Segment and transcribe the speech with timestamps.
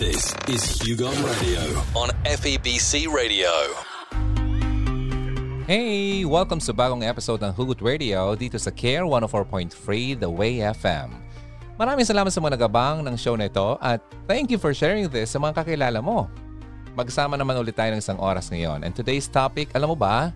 [0.00, 1.60] This is Hugon Radio
[1.92, 3.52] on FEBC Radio.
[5.68, 6.24] Hey!
[6.24, 9.76] Welcome sa bagong episode ng Hugot Radio dito sa Care 104.3
[10.16, 11.12] The Way FM.
[11.76, 15.36] Maraming salamat sa mga nagabang ng show na ito at thank you for sharing this
[15.36, 16.32] sa mga kakilala mo.
[16.96, 18.80] Magsama naman ulit tayo ng isang oras ngayon.
[18.88, 20.32] And today's topic, alam mo ba?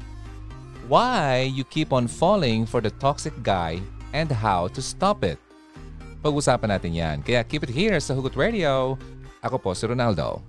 [0.93, 3.81] Why you keep on falling for the toxic guy
[4.13, 5.41] and how to stop it.
[6.21, 7.17] Pag-usapan natin yan.
[7.25, 9.01] Kaya keep it here sa Hugot Radio.
[9.45, 10.41] Ako po si Ronaldo.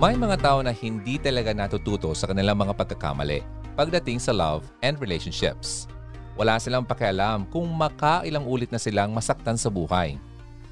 [0.00, 3.44] May mga tao na hindi talaga natututo sa kanilang mga pagkakamali
[3.76, 5.84] pagdating sa love and relationships.
[6.36, 10.16] Wala silang pakialam kung makailang ulit na silang masaktan sa buhay.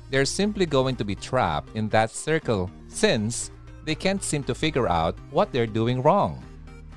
[0.09, 3.53] They're simply going to be trapped in that circle since
[3.85, 6.41] they can't seem to figure out what they're doing wrong.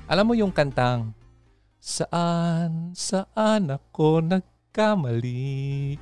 [0.08, 1.12] Alam mo yung kantang,
[1.78, 4.20] Saan, saan ako
[4.78, 5.98] nagkamali?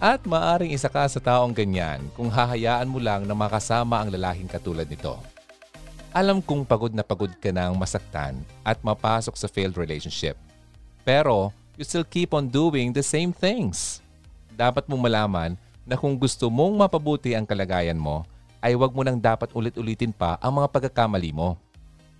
[0.00, 4.48] At maaring isa ka sa taong ganyan kung hahayaan mo lang na makasama ang lalaking
[4.48, 5.20] katulad nito.
[6.16, 10.40] Alam kong pagod na pagod ka nang masaktan at mapasok sa failed relationship.
[11.04, 14.00] Pero you still keep on doing the same things.
[14.56, 15.52] Dapat mong malaman
[15.84, 18.24] na kung gusto mong mapabuti ang kalagayan mo,
[18.64, 21.60] ay wag mo nang dapat ulit-ulitin pa ang mga pagkakamali mo.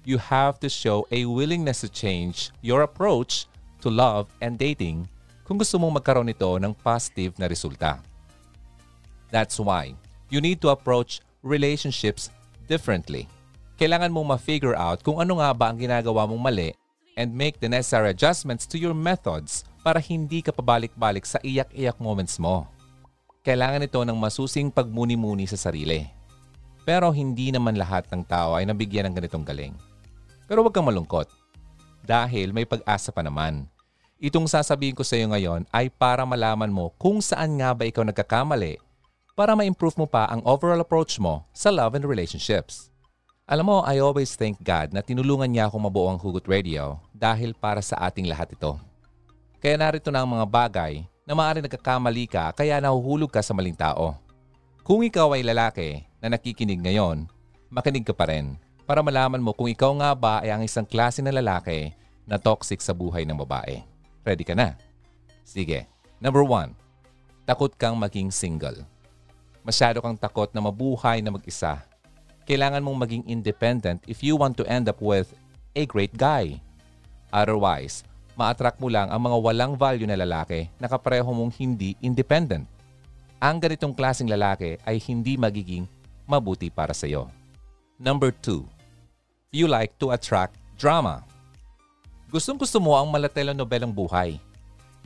[0.07, 3.51] You have to show a willingness to change your approach
[3.83, 5.11] to love and dating
[5.43, 7.99] kung gusto mong magkaroon nito ng positive na resulta.
[9.35, 9.99] That's why
[10.31, 12.31] you need to approach relationships
[12.71, 13.27] differently.
[13.83, 16.71] Kailangan mong ma-figure out kung ano nga ba ang ginagawa mong mali
[17.19, 22.39] and make the necessary adjustments to your methods para hindi ka pabalik-balik sa iyak-iyak moments
[22.39, 22.71] mo.
[23.43, 26.07] Kailangan ito ng masusing pagmuni-muni sa sarili.
[26.87, 29.75] Pero hindi naman lahat ng tao ay nabigyan ng ganitong galing.
[30.47, 31.27] Pero huwag kang malungkot
[32.07, 33.67] dahil may pag-asa pa naman.
[34.17, 38.01] Itong sasabihin ko sa iyo ngayon ay para malaman mo kung saan nga ba ikaw
[38.07, 38.81] nagkakamali
[39.37, 42.89] para ma-improve mo pa ang overall approach mo sa love and relationships.
[43.47, 47.53] Alam mo, I always thank God na tinulungan niya akong mabuo ang Hugot Radio dahil
[47.53, 48.75] para sa ating lahat ito.
[49.61, 53.77] Kaya narito na ang mga bagay na maaaring nagkakamali ka kaya nahuhulog ka sa maling
[53.77, 54.17] tao.
[54.83, 57.29] Kung ikaw ay lalaki na nakikinig ngayon,
[57.71, 61.19] makinig ka pa rin para malaman mo kung ikaw nga ba ay ang isang klase
[61.19, 61.91] na lalaki
[62.23, 63.83] na toxic sa buhay ng babae.
[64.23, 64.79] Ready ka na?
[65.43, 65.91] Sige.
[66.23, 66.73] Number one,
[67.45, 68.87] takot kang maging single.
[69.67, 71.83] Masyado kang takot na mabuhay na mag-isa.
[72.47, 75.35] Kailangan mong maging independent if you want to end up with
[75.75, 76.63] a great guy.
[77.35, 78.07] Otherwise,
[78.39, 82.71] ma-attract mo lang ang mga walang value na lalaki na kapareho mong hindi independent.
[83.43, 85.85] Ang ganitong klaseng lalaki ay hindi magiging
[86.25, 87.29] mabuti para sa iyo.
[87.99, 88.65] Number two,
[89.55, 91.23] you like to attract drama.
[92.31, 94.43] Gustong gusto mo ang malatela-nobelang buhay.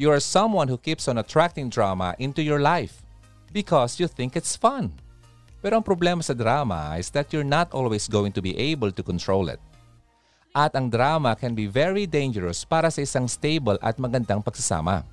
[0.01, 3.05] You are someone who keeps on attracting drama into your life
[3.53, 4.97] because you think it's fun.
[5.61, 9.05] Pero ang problema sa drama is that you're not always going to be able to
[9.05, 9.61] control it.
[10.57, 15.05] At ang drama can be very dangerous para sa isang stable at magandang pagsasama.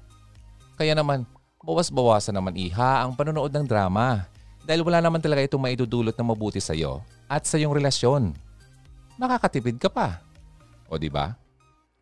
[0.80, 1.28] Kaya naman,
[1.60, 4.24] bawas-bawasan naman iha ang panonood ng drama
[4.64, 8.47] dahil wala naman talaga itong maidudulot na mabuti sa iyo at sa iyong relasyon.
[9.18, 10.22] Makakatipid ka pa.
[10.86, 11.34] O di ba?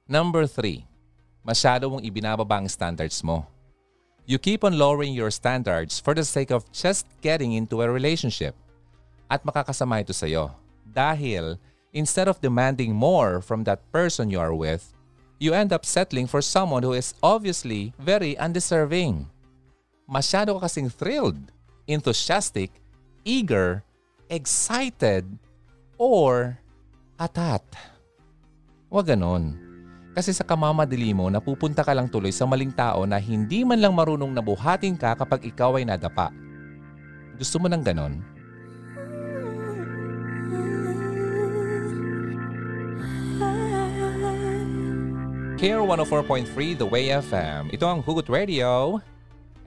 [0.04, 0.84] Number 3.
[1.48, 3.48] Masyado mong ibinababa ang standards mo.
[4.28, 8.52] You keep on lowering your standards for the sake of just getting into a relationship.
[9.32, 10.52] At makakasama ito sa iyo.
[10.84, 11.56] Dahil
[11.96, 14.92] instead of demanding more from that person you are with,
[15.40, 19.32] you end up settling for someone who is obviously very undeserving.
[20.04, 21.40] Masyado ka kasing thrilled,
[21.88, 22.76] enthusiastic,
[23.24, 23.88] eager,
[24.28, 25.24] excited,
[25.96, 26.60] or
[27.16, 27.64] atat.
[28.92, 29.56] Huwag ganon.
[30.16, 33.92] Kasi sa kamamadili mo, napupunta ka lang tuloy sa maling tao na hindi man lang
[33.92, 36.32] marunong nabuhatin ka kapag ikaw ay nadapa.
[37.36, 38.24] Gusto mo ng ganon?
[45.60, 47.72] Care 104.3 The Way FM.
[47.76, 49.00] Ito ang Hugot Radio.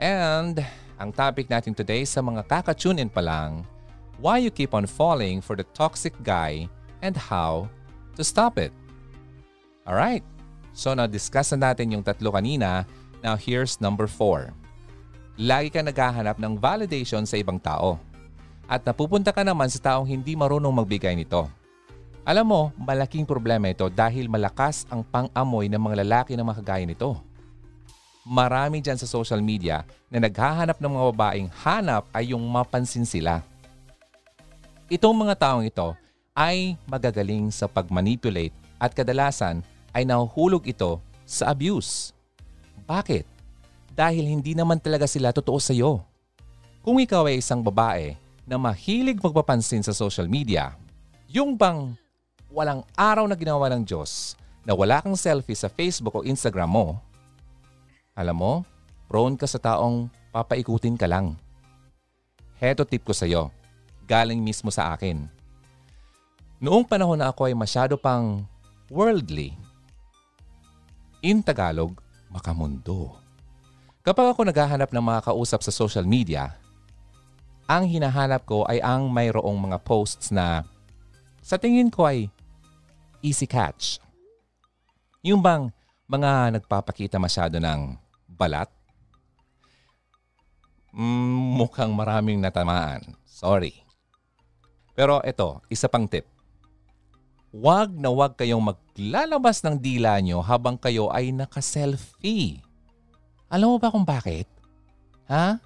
[0.00, 0.64] And
[0.96, 3.69] ang topic natin today sa mga kakatune in pa lang,
[4.17, 6.69] why you keep on falling for the toxic guy
[7.03, 7.71] and how
[8.19, 8.75] to stop it.
[9.89, 10.27] Alright,
[10.77, 12.85] so na-discuss na natin yung tatlo kanina.
[13.25, 14.53] Now here's number four.
[15.39, 17.97] Lagi ka naghahanap ng validation sa ibang tao.
[18.69, 21.49] At napupunta ka naman sa taong hindi marunong magbigay nito.
[22.29, 27.17] Alam mo, malaking problema ito dahil malakas ang pang-amoy ng mga lalaki na makagaya nito.
[28.29, 33.41] Marami dyan sa social media na naghahanap ng mga babaeng hanap ay yung mapansin sila.
[34.93, 35.97] Itong mga taong ito
[36.38, 39.58] ay magagaling sa pag-manipulate at kadalasan
[39.90, 42.14] ay nahuhulog ito sa abuse.
[42.87, 43.26] Bakit?
[43.99, 45.99] Dahil hindi naman talaga sila totoo sa iyo.
[46.87, 48.14] Kung ikaw ay isang babae
[48.46, 50.79] na mahilig magpapansin sa social media,
[51.26, 51.99] yung bang
[52.55, 56.87] walang araw na ginawa ng Diyos na wala kang selfie sa Facebook o Instagram mo,
[58.14, 58.62] alam mo,
[59.11, 61.35] prone ka sa taong papaikutin ka lang.
[62.62, 63.50] Heto tip ko sa iyo,
[64.06, 65.38] galing mismo sa akin.
[66.58, 68.43] Noong panahon na ako ay masyado pang
[68.90, 69.55] worldly,
[71.22, 71.94] in Tagalog,
[72.26, 73.14] makamundo.
[74.02, 76.58] Kapag ako naghahanap ng mga kausap sa social media,
[77.70, 80.66] ang hinahanap ko ay ang mayroong mga posts na
[81.38, 82.26] sa tingin ko ay
[83.22, 84.02] easy catch.
[85.22, 85.70] Yung bang
[86.11, 87.94] mga nagpapakita masyado ng
[88.26, 88.66] balat?
[90.90, 93.14] Mm, mukhang maraming natamaan.
[93.22, 93.78] Sorry.
[94.99, 96.38] Pero ito, isa pang tip.
[97.49, 102.61] Huwag na huwag kayong maglalabas ng dila nyo habang kayo ay naka-selfie.
[103.49, 104.45] Alam mo ba kung bakit?
[105.33, 105.56] Ha?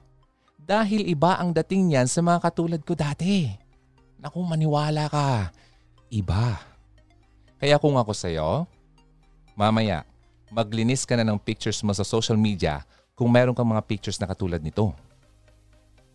[0.63, 3.51] Dahil iba ang dating niyan sa mga katulad ko dati.
[4.23, 5.51] Naku, maniwala ka.
[6.07, 6.63] Iba.
[7.59, 8.71] Kaya kung ako sa'yo,
[9.59, 10.07] mamaya,
[10.55, 12.87] maglinis ka na ng pictures mo sa social media
[13.19, 14.95] kung meron kang mga pictures na katulad nito.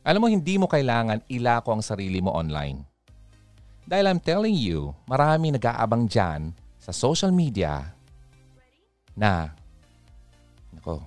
[0.08, 2.96] Alam mo, hindi mo kailangan ilako ang sarili mo online.
[3.88, 7.95] Dahil I'm telling you, marami nag-aabang dyan sa social media
[9.16, 9.56] na,
[10.75, 11.00] nako,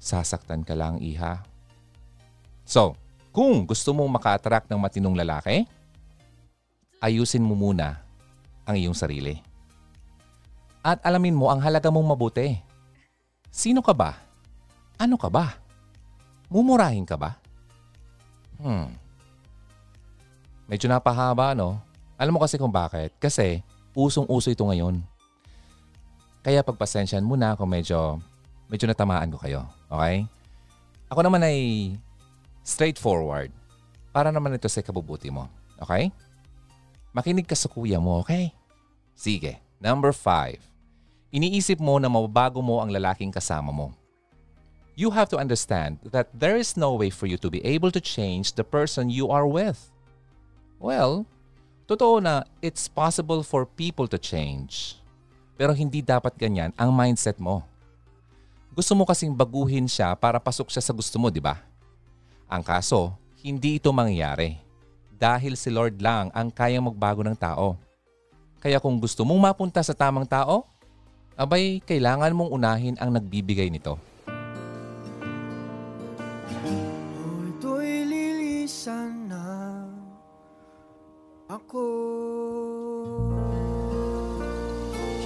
[0.00, 1.44] sasaktan ka lang iha.
[2.64, 2.96] So,
[3.28, 5.68] kung gusto mong maka-attract ng matinong lalaki,
[7.04, 8.00] ayusin mo muna
[8.64, 9.36] ang iyong sarili.
[10.80, 12.56] At alamin mo ang halaga mong mabuti.
[13.52, 14.16] Sino ka ba?
[14.96, 15.60] Ano ka ba?
[16.48, 17.36] Mumurahin ka ba?
[18.56, 18.96] Hmm.
[20.64, 21.84] Medyo napahaba, no?
[22.24, 23.12] Alam mo kasi kung bakit?
[23.20, 23.60] Kasi
[23.92, 25.04] usong-uso ito ngayon.
[26.40, 28.16] Kaya pagpasensyan muna kung medyo,
[28.64, 29.68] medyo natamaan ko kayo.
[29.92, 30.24] Okay?
[31.12, 31.92] Ako naman ay
[32.64, 33.52] straightforward.
[34.08, 35.52] Para naman ito sa kabubuti mo.
[35.76, 36.08] Okay?
[37.12, 38.56] Makinig ka sa kuya mo, okay?
[39.12, 39.60] Sige.
[39.76, 40.64] Number five.
[41.28, 43.92] Iniisip mo na mababago mo ang lalaking kasama mo.
[44.96, 48.00] You have to understand that there is no way for you to be able to
[48.00, 49.92] change the person you are with.
[50.80, 51.28] Well,
[51.84, 54.96] totoo na it's possible for people to change.
[55.54, 57.62] Pero hindi dapat ganyan ang mindset mo.
[58.74, 61.62] Gusto mo kasing baguhin siya para pasok siya sa gusto mo, di ba?
[62.50, 64.58] Ang kaso, hindi ito mangyayari.
[65.14, 67.78] Dahil si Lord lang ang kayang magbago ng tao.
[68.58, 70.66] Kaya kung gusto mong mapunta sa tamang tao,
[71.38, 73.94] abay kailangan mong unahin ang nagbibigay nito.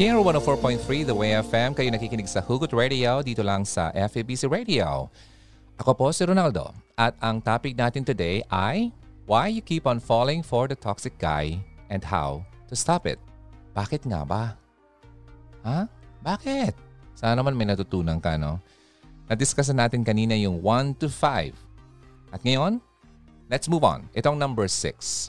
[0.09, 5.13] Here 104.3 The Way FM, kayo nakikinig sa Hugot Radio dito lang sa FABC Radio.
[5.77, 8.89] Ako po si Ronaldo at ang topic natin today ay
[9.29, 11.61] Why you keep on falling for the toxic guy
[11.93, 12.41] and how
[12.73, 13.21] to stop it.
[13.77, 14.57] Bakit nga ba?
[15.69, 15.85] Ha?
[16.25, 16.73] Bakit?
[17.13, 18.65] Sana naman may natutunan ka, no?
[19.29, 21.53] Na-discuss na natin kanina yung 1 to 5.
[22.33, 22.81] At ngayon,
[23.53, 24.09] let's move on.
[24.17, 25.29] Itong number 6.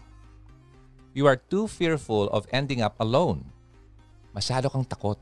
[1.12, 3.59] You are too fearful of ending up alone
[4.40, 5.20] masyado kang takot.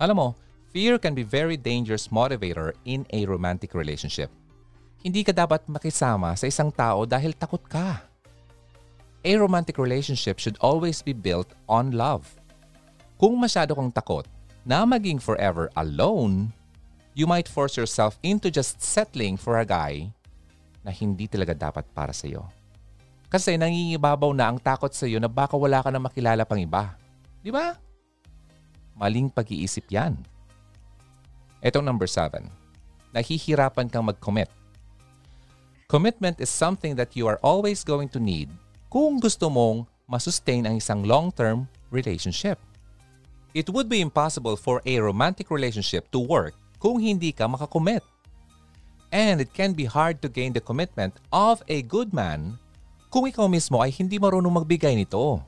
[0.00, 0.28] Alam mo,
[0.72, 4.32] fear can be very dangerous motivator in a romantic relationship.
[5.04, 8.00] Hindi ka dapat makisama sa isang tao dahil takot ka.
[9.20, 12.24] A romantic relationship should always be built on love.
[13.20, 14.24] Kung masyado kang takot
[14.64, 16.48] na maging forever alone,
[17.12, 20.08] you might force yourself into just settling for a guy
[20.80, 22.48] na hindi talaga dapat para sa iyo.
[23.28, 26.96] Kasi nangingibabaw na ang takot sa iyo na baka wala ka na makilala pang iba.
[27.44, 27.76] Di ba?
[28.98, 30.18] Maling pag-iisip yan.
[31.60, 32.48] Etong number seven.
[33.12, 34.48] Nahihirapan kang mag-commit.
[35.90, 38.46] Commitment is something that you are always going to need
[38.86, 42.58] kung gusto mong masustain ang isang long-term relationship.
[43.50, 48.06] It would be impossible for a romantic relationship to work kung hindi ka makakommit.
[49.10, 52.54] And it can be hard to gain the commitment of a good man
[53.10, 55.42] kung ikaw mismo ay hindi marunong magbigay nito.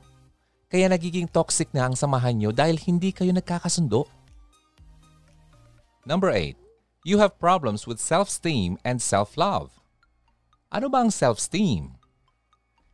[0.73, 4.09] Kaya nagiging toxic na ang samahan nyo dahil hindi kayo nagkakasundo.
[6.01, 6.57] Number 8.
[7.05, 9.69] You have problems with self-esteem and self-love.
[10.73, 11.93] Ano ba ang self-esteem?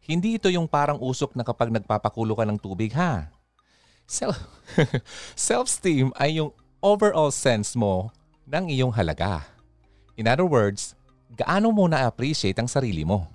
[0.03, 3.31] Hindi ito yung parang usok na kapag nagpapakulo ka ng tubig ha.
[4.03, 4.43] Self-
[5.48, 6.51] self-esteem ay yung
[6.83, 8.12] overall sense mo
[8.43, 9.48] ng iyong halaga.
[10.19, 11.00] In other words,
[11.31, 13.31] gaano mo na-appreciate ang sarili mo.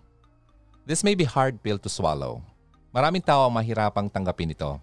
[0.84, 2.44] This may be hard pill to swallow
[2.94, 4.78] Maraming tao ang mahirapang tanggapin ito.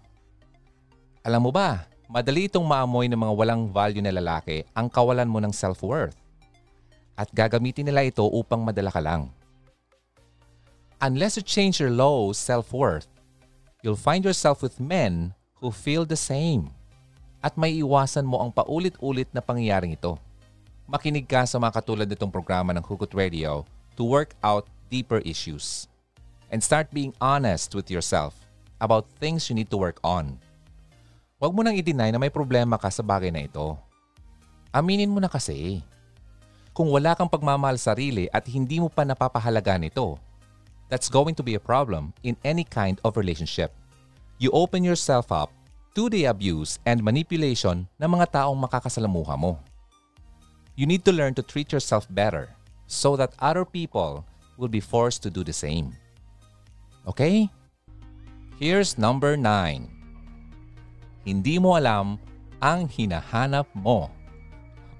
[1.24, 5.40] Alam mo ba, madali itong maamoy ng mga walang value na lalaki ang kawalan mo
[5.40, 6.12] ng self-worth.
[7.16, 9.32] At gagamitin nila ito upang madala ka lang.
[11.00, 13.08] Unless you change your low self-worth,
[13.80, 15.32] you'll find yourself with men
[15.64, 16.68] who feel the same.
[17.40, 20.20] At may iwasan mo ang paulit-ulit na pangyayaring ito.
[20.84, 23.64] Makinig ka sa mga katulad nitong programa ng Hugot Radio
[23.96, 25.88] to work out deeper issues.
[26.52, 28.36] And start being honest with yourself
[28.76, 30.36] about things you need to work on.
[31.40, 33.74] Huwag mo nang i-deny na may problema ka sa bagay na ito.
[34.68, 35.80] Aminin mo na kasi.
[36.76, 40.20] Kung wala kang pagmamahal sa sarili at hindi mo pa napapahalaga nito,
[40.92, 43.72] that's going to be a problem in any kind of relationship.
[44.36, 45.48] You open yourself up
[45.96, 49.56] to the abuse and manipulation ng mga taong makakasalamuha mo.
[50.76, 52.52] You need to learn to treat yourself better
[52.84, 54.24] so that other people
[54.60, 55.96] will be forced to do the same.
[57.06, 57.50] Okay?
[58.62, 59.90] Here's number 9.
[61.26, 62.18] Hindi mo alam
[62.62, 64.10] ang hinahanap mo.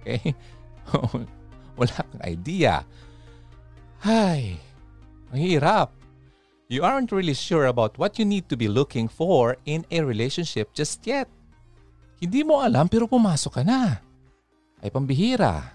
[0.03, 0.35] Okay?
[1.79, 2.83] Wala kang idea.
[4.03, 4.59] Ay,
[5.31, 5.89] ang hirap.
[6.67, 10.73] You aren't really sure about what you need to be looking for in a relationship
[10.75, 11.29] just yet.
[12.19, 14.01] Hindi mo alam pero pumasok ka na.
[14.83, 15.75] Ay pambihira.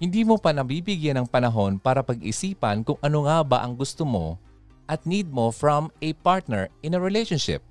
[0.00, 4.40] Hindi mo pa nabibigyan ng panahon para pag-isipan kung ano nga ba ang gusto mo
[4.90, 7.62] at need mo from a partner in a relationship.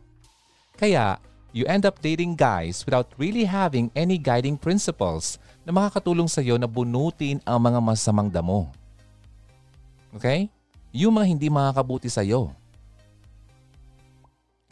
[0.80, 1.20] Kaya,
[1.52, 5.36] you end up dating guys without really having any guiding principles
[5.68, 8.72] na makakatulong sa iyo na bunutin ang mga masamang damo.
[10.16, 10.48] Okay?
[10.96, 12.56] Yung mga hindi makakabuti sa iyo.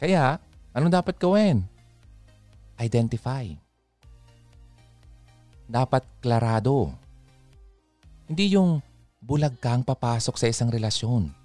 [0.00, 0.40] Kaya,
[0.72, 1.68] anong dapat gawin?
[2.80, 3.52] Identify.
[5.68, 6.96] Dapat klarado.
[8.24, 8.80] Hindi yung
[9.20, 11.37] bulag kang papasok sa isang relasyon.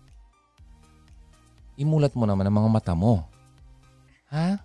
[1.79, 3.25] Imulat mo naman ang mga mata mo.
[4.29, 4.61] Ha?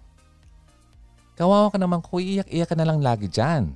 [1.38, 3.72] Kawawa ka naman kung iyak-iyak ka na lang lagi dyan.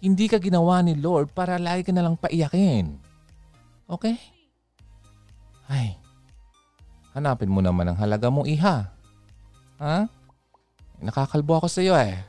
[0.00, 2.96] Hindi ka ginawa ni Lord para lagi ka na lang paiyakin.
[3.88, 4.16] Okay?
[5.68, 5.96] Ay,
[7.16, 8.88] hanapin mo naman ang halaga mong iha.
[9.80, 10.08] Ha?
[11.00, 12.20] Nakakalbo ako sa iyo eh.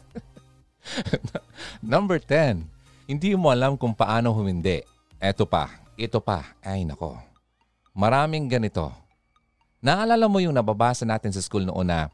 [1.92, 2.64] Number 10.
[3.06, 4.82] Hindi mo alam kung paano humindi.
[5.20, 6.56] Eto pa, ito pa.
[6.64, 7.35] Ay nako.
[7.96, 8.92] Maraming ganito.
[9.80, 12.12] Naalala mo yung nababasa natin sa school noon na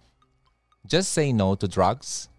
[0.87, 2.31] just say no to drugs?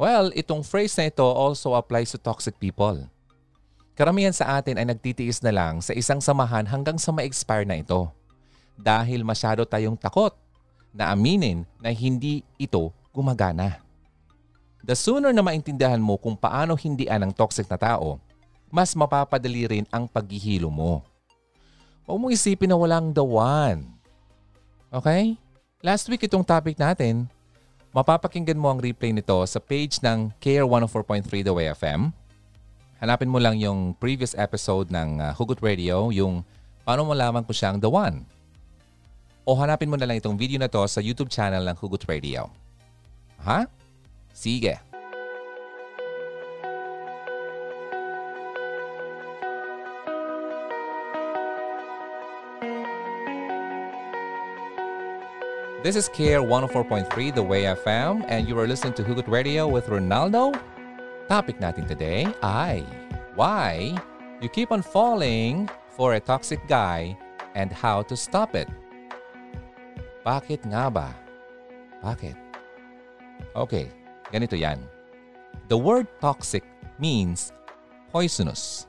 [0.00, 3.04] Well, itong phrase na ito also applies to toxic people.
[3.92, 8.08] Karamihan sa atin ay nagtitiis na lang sa isang samahan hanggang sa ma-expire na ito.
[8.80, 10.32] Dahil masyado tayong takot
[10.96, 13.84] na aminin na hindi ito gumagana.
[14.80, 18.16] The sooner na maintindihan mo kung paano hindian ang toxic na tao,
[18.72, 21.04] mas mapapadali rin ang paghihilo mo.
[22.10, 23.86] Huwag mong isipin na walang the one.
[24.90, 25.38] Okay?
[25.78, 27.30] Last week itong topic natin,
[27.94, 32.10] mapapakinggan mo ang replay nito sa page ng Care 104.3 The Way FM.
[32.98, 36.42] Hanapin mo lang yung previous episode ng uh, Hugot Radio, yung
[36.82, 38.26] paano mo lamang kung siya ang the one.
[39.46, 42.50] O hanapin mo na lang itong video na to sa YouTube channel ng Hugot Radio.
[43.46, 43.70] Ha?
[44.34, 44.89] Sige.
[55.80, 59.88] This is Care 104.3 The Way FM and you are listening to Hugot Radio with
[59.88, 60.52] Ronaldo.
[61.24, 62.84] Topic natin today ay
[63.32, 63.96] why
[64.44, 67.16] you keep on falling for a toxic guy
[67.56, 68.68] and how to stop it.
[70.20, 71.16] Bakit nga ba?
[72.04, 72.36] Bakit?
[73.56, 73.88] Okay,
[74.28, 74.84] ganito yan.
[75.72, 76.60] The word toxic
[77.00, 77.56] means
[78.12, 78.84] poisonous.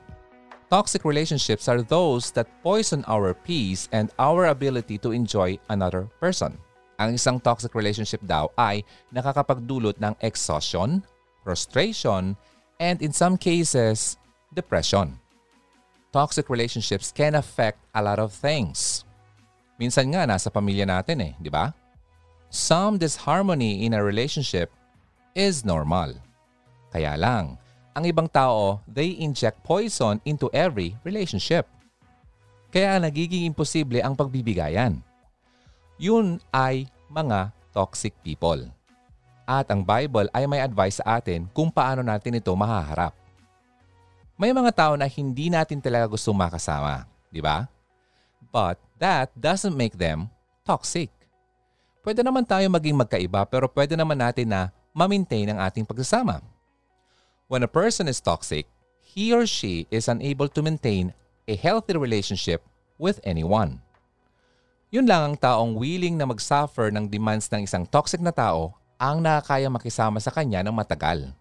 [0.68, 6.60] Toxic relationships are those that poison our peace and our ability to enjoy another person.
[7.02, 11.02] Ang isang toxic relationship daw ay nakakapagdulot ng exhaustion,
[11.42, 12.38] frustration,
[12.78, 14.14] and in some cases,
[14.54, 15.18] depression.
[16.14, 19.02] Toxic relationships can affect a lot of things.
[19.82, 21.74] Minsan nga nasa pamilya natin eh, di ba?
[22.54, 24.70] Some disharmony in a relationship
[25.34, 26.14] is normal.
[26.94, 27.58] Kaya lang,
[27.98, 31.66] ang ibang tao, they inject poison into every relationship.
[32.70, 35.02] Kaya nagiging imposible ang pagbibigayan
[36.00, 38.64] yun ay mga toxic people.
[39.44, 43.12] At ang Bible ay may advice sa atin kung paano natin ito mahaharap.
[44.38, 47.68] May mga tao na hindi natin talaga gusto makasama, di ba?
[48.48, 50.32] But that doesn't make them
[50.64, 51.12] toxic.
[52.02, 56.42] Pwede naman tayo maging magkaiba pero pwede naman natin na ma-maintain ang ating pagsasama.
[57.46, 58.64] When a person is toxic,
[59.02, 61.12] he or she is unable to maintain
[61.44, 62.64] a healthy relationship
[62.96, 63.81] with anyone.
[64.92, 69.24] Yun lang ang taong willing na mag-suffer ng demands ng isang toxic na tao ang
[69.24, 71.32] nakakaya makisama sa kanya ng matagal.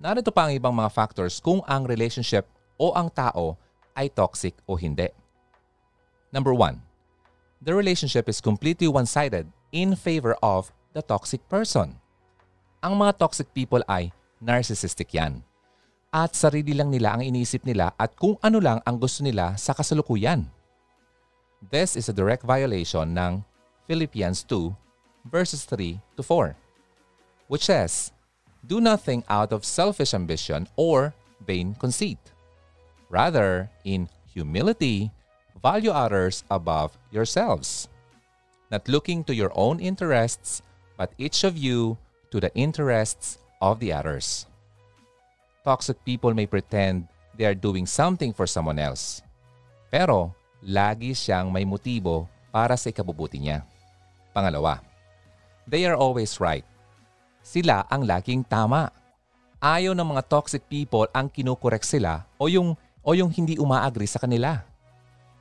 [0.00, 2.48] Narito pa ang ibang mga factors kung ang relationship
[2.80, 3.60] o ang tao
[3.92, 5.12] ay toxic o hindi.
[6.32, 6.80] Number one,
[7.60, 9.44] the relationship is completely one-sided
[9.76, 12.00] in favor of the toxic person.
[12.80, 14.08] Ang mga toxic people ay
[14.40, 15.44] narcissistic yan.
[16.08, 19.76] At sarili lang nila ang iniisip nila at kung ano lang ang gusto nila sa
[19.76, 20.48] kasalukuyan.
[21.68, 23.44] This is a direct violation ng
[23.84, 24.72] Philippians 2
[25.28, 26.56] verses 3 to 4,
[27.52, 28.12] which says,
[28.64, 31.12] Do nothing out of selfish ambition or
[31.44, 32.18] vain conceit.
[33.12, 35.10] Rather, in humility,
[35.60, 37.88] value others above yourselves,
[38.70, 40.62] not looking to your own interests,
[40.96, 41.98] but each of you
[42.30, 44.46] to the interests of the others.
[45.62, 49.20] Toxic people may pretend they are doing something for someone else.
[49.92, 50.32] Pero
[50.64, 53.64] lagi siyang may motibo para sa ikabubuti niya.
[54.30, 54.84] Pangalawa,
[55.66, 56.64] they are always right.
[57.40, 58.92] Sila ang laging tama.
[59.60, 62.72] Ayaw ng mga toxic people ang kinukorek sila o yung,
[63.04, 64.64] o yung hindi umaagri sa kanila.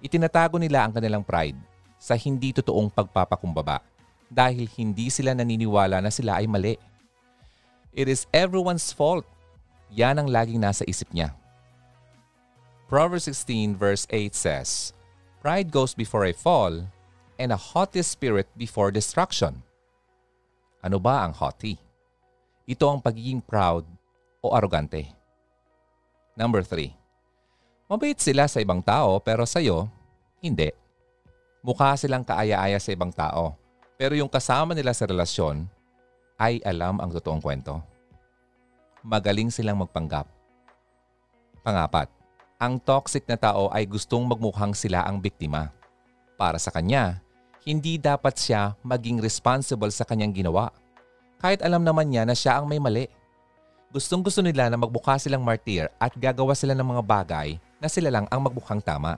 [0.03, 1.55] Itinatago nila ang kanilang pride
[1.99, 3.83] sa hindi totoong pagpapakumbaba
[4.31, 6.75] dahil hindi sila naniniwala na sila ay mali.
[7.91, 9.27] It is everyone's fault.
[9.91, 11.33] Yan ang laging nasa isip niya.
[12.87, 14.93] Proverbs 16 verse 8 says,
[15.39, 16.83] Pride goes before a fall,
[17.39, 19.63] and a haughty spirit before destruction.
[20.83, 21.79] Ano ba ang haughty?
[22.67, 23.87] Ito ang pagiging proud
[24.43, 25.07] o arrogante.
[26.35, 26.91] Number 3.
[27.87, 29.87] Mabait sila sa ibang tao pero sa iyo,
[30.43, 30.75] hindi.
[31.63, 33.55] Mukha silang kaaya-aya sa ibang tao
[33.95, 35.67] pero yung kasama nila sa relasyon
[36.39, 37.79] ay alam ang totoong kwento.
[39.03, 40.27] Magaling silang magpanggap.
[41.63, 42.07] Pangapat,
[42.59, 45.71] ang toxic na tao ay gustong magmukhang sila ang biktima.
[46.35, 47.23] Para sa kanya,
[47.63, 50.67] hindi dapat siya maging responsible sa kanyang ginawa.
[51.39, 53.07] Kahit alam naman niya na siya ang may mali.
[53.95, 58.11] Gustong gusto nila na magmukha silang martir at gagawa sila ng mga bagay na sila
[58.11, 59.15] lang ang magmukhang tama.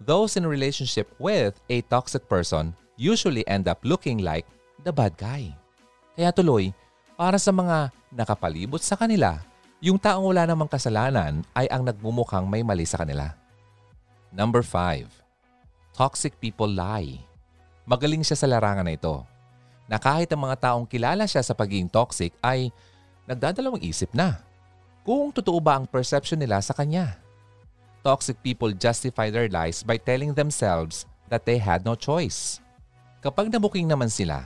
[0.00, 4.48] Those in a relationship with a toxic person usually end up looking like
[4.80, 5.52] the bad guy.
[6.16, 6.72] Kaya tuloy,
[7.20, 9.44] para sa mga nakapalibot sa kanila,
[9.80, 13.32] yung taong wala namang kasalanan ay ang nagmumukhang may mali sa kanila.
[14.28, 15.08] Number 5.
[15.96, 17.24] Toxic people lie.
[17.88, 19.24] Magaling siya sa larangan na ito.
[19.88, 22.68] Na kahit ang mga taong kilala siya sa pagiging toxic ay
[23.24, 24.44] nagdadalawang isip na
[25.00, 27.16] kung totoo ba ang perception nila sa kanya.
[28.04, 32.60] Toxic people justify their lies by telling themselves that they had no choice.
[33.24, 34.44] Kapag nabuking naman sila,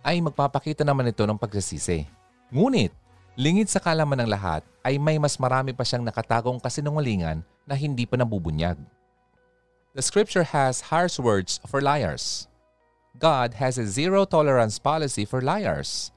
[0.00, 2.08] ay magpapakita naman ito ng pagsasisi.
[2.48, 2.92] Ngunit,
[3.38, 8.02] Lingid sa kalaman ng lahat ay may mas marami pa siyang nakatagong kasinungalingan na hindi
[8.02, 8.74] pa nabubunyag.
[9.94, 12.50] The scripture has harsh words for liars.
[13.18, 16.14] God has a zero tolerance policy for liars,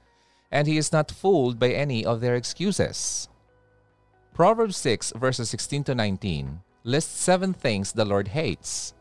[0.53, 3.29] and he is not fooled by any of their excuses.
[4.33, 8.93] Proverbs 6 verses 16 to 19 lists seven things the Lord hates,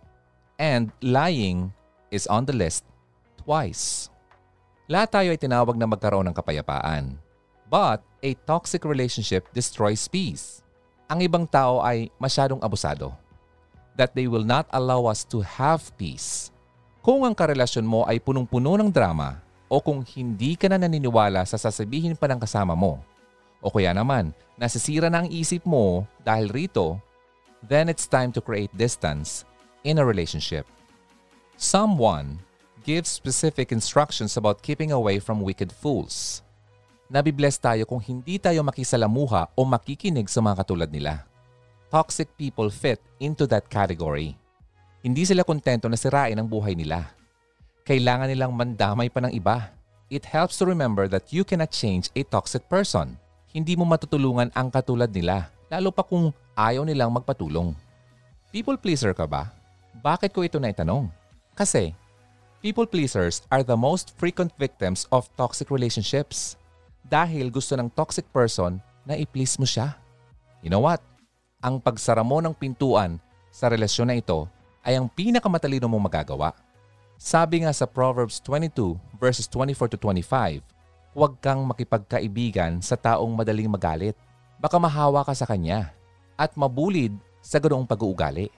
[0.61, 1.72] and lying
[2.12, 2.85] is on the list
[3.40, 4.12] twice.
[4.87, 7.16] Lahat tayo ay tinawag na magkaroon ng kapayapaan.
[7.73, 10.61] But a toxic relationship destroys peace.
[11.09, 13.17] Ang ibang tao ay masyadong abusado.
[13.97, 16.53] That they will not allow us to have peace.
[17.01, 19.41] Kung ang karelasyon mo ay punong-puno ng drama
[19.73, 23.01] o kung hindi ka na naniniwala sa sasabihin pa ng kasama mo
[23.65, 27.01] o kaya naman nasisira na ang isip mo dahil rito,
[27.65, 29.49] then it's time to create distance
[29.81, 30.69] in a relationship.
[31.57, 32.37] Someone
[32.85, 36.45] gives specific instructions about keeping away from wicked fools
[37.12, 41.29] nabibless tayo kung hindi tayo makisalamuha o makikinig sa mga katulad nila.
[41.92, 44.33] Toxic people fit into that category.
[45.05, 47.12] Hindi sila kontento na sirain ang buhay nila.
[47.85, 49.77] Kailangan nilang mandamay pa ng iba.
[50.09, 53.20] It helps to remember that you cannot change a toxic person.
[53.53, 57.77] Hindi mo matutulungan ang katulad nila, lalo pa kung ayaw nilang magpatulong.
[58.48, 59.53] People pleaser ka ba?
[60.01, 61.12] Bakit ko ito naitanong?
[61.53, 61.92] Kasi,
[62.64, 66.57] people pleasers are the most frequent victims of toxic relationships
[67.07, 69.99] dahil gusto ng toxic person na i-please mo siya.
[70.62, 71.03] You know what?
[71.62, 73.19] Ang pagsara mo ng pintuan
[73.51, 74.47] sa relasyon na ito
[74.83, 76.51] ay ang pinakamatalino mong magagawa.
[77.19, 80.62] Sabi nga sa Proverbs 22 verses 24 to 25,
[81.15, 84.19] huwag kang makipagkaibigan sa taong madaling magalit.
[84.59, 85.95] Baka mahawa ka sa kanya
[86.38, 88.51] at mabulid sa ganoong pag-uugali.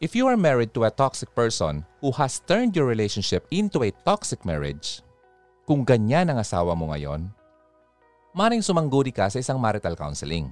[0.00, 3.94] If you are married to a toxic person who has turned your relationship into a
[4.02, 5.04] toxic marriage,
[5.68, 7.28] kung ganyan ang asawa mo ngayon,
[8.30, 10.50] maring sumangguni ka sa isang marital counseling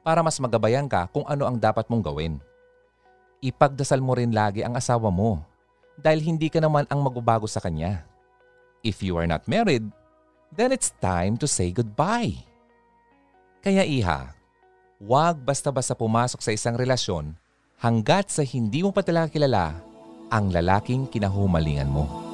[0.00, 2.34] para mas magabayan ka kung ano ang dapat mong gawin.
[3.42, 5.42] Ipagdasal mo rin lagi ang asawa mo
[5.98, 8.06] dahil hindi ka naman ang magbabago sa kanya.
[8.82, 9.86] If you are not married,
[10.50, 12.34] then it's time to say goodbye.
[13.62, 14.34] Kaya iha,
[14.98, 17.38] huwag basta-basta pumasok sa isang relasyon
[17.78, 19.78] hanggat sa hindi mo pa talaga kilala
[20.32, 22.31] ang lalaking kinahumalingan mo.